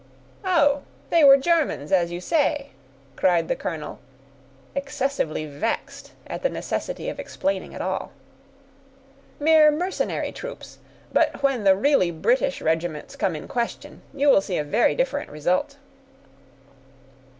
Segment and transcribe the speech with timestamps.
[0.43, 0.81] "Oh!
[1.11, 2.71] they were Germans, as you say,"
[3.15, 3.99] cried the colonel,
[4.73, 8.11] excessively vexed at the necessity of explaining at all;
[9.39, 10.79] "mere mercenary troops;
[11.13, 15.29] but when the really British regiments come in question, you will see a very different
[15.29, 15.77] result."